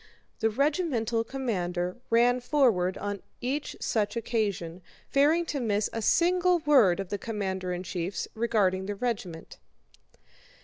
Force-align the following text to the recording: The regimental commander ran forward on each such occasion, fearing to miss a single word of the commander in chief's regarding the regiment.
The 0.39 0.49
regimental 0.49 1.23
commander 1.23 1.95
ran 2.09 2.39
forward 2.39 2.97
on 2.97 3.21
each 3.39 3.75
such 3.79 4.17
occasion, 4.17 4.81
fearing 5.11 5.45
to 5.45 5.59
miss 5.59 5.91
a 5.93 6.01
single 6.01 6.57
word 6.57 6.99
of 6.99 7.09
the 7.09 7.19
commander 7.19 7.71
in 7.71 7.83
chief's 7.83 8.27
regarding 8.33 8.87
the 8.87 8.95
regiment. 8.95 9.59